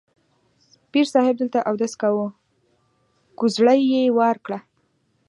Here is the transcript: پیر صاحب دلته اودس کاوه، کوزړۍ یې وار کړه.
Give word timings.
پیر 0.91 1.05
صاحب 1.13 1.35
دلته 1.41 1.59
اودس 1.69 1.93
کاوه، 2.01 2.27
کوزړۍ 3.39 3.81
یې 3.93 4.03
وار 4.17 4.37
کړه. 4.45 4.59